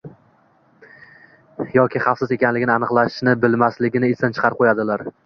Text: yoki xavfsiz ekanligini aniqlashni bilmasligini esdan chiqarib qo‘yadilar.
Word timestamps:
yoki 1.75 2.01
xavfsiz 2.05 2.33
ekanligini 2.37 2.73
aniqlashni 2.77 3.37
bilmasligini 3.45 4.11
esdan 4.17 4.39
chiqarib 4.39 4.65
qo‘yadilar. 4.65 5.07